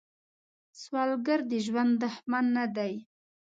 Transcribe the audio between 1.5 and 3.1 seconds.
د ژوند دښمن نه دی